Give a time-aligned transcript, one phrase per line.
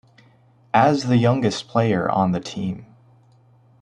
[0.73, 2.87] As the youngest player on the team.